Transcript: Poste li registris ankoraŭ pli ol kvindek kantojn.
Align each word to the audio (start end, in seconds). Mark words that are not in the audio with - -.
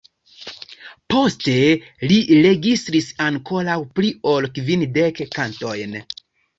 Poste 1.13 1.53
li 2.13 2.17
registris 2.47 3.13
ankoraŭ 3.29 3.79
pli 4.01 4.13
ol 4.35 4.53
kvindek 4.61 5.27
kantojn. 5.41 6.01